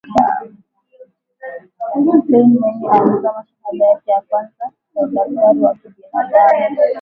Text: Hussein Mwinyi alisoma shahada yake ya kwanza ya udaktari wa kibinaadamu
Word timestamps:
Hussein 1.93 2.47
Mwinyi 2.47 2.89
alisoma 2.89 3.45
shahada 3.47 3.85
yake 3.85 4.11
ya 4.11 4.21
kwanza 4.21 4.69
ya 4.95 5.01
udaktari 5.07 5.63
wa 5.63 5.75
kibinaadamu 5.75 6.77